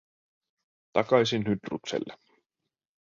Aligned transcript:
Takaisin 0.93 1.45
Hydrukselle 1.47 2.17